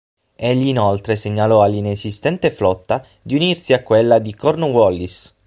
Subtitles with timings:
[0.35, 5.35] Egli inoltre segnalò all'inesistente flotta di unirsi a quella di Cornwallis.